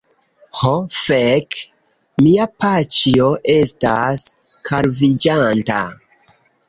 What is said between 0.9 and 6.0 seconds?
fek', mia paĉjo estas kalviĝanta!